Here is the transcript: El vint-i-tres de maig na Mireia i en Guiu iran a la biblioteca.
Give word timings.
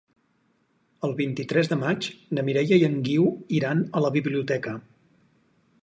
El 1.07 1.11
vint-i-tres 1.19 1.69
de 1.73 1.77
maig 1.83 2.07
na 2.37 2.45
Mireia 2.47 2.81
i 2.81 2.87
en 2.91 2.97
Guiu 3.09 3.29
iran 3.59 3.85
a 4.01 4.05
la 4.07 4.13
biblioteca. 4.17 4.79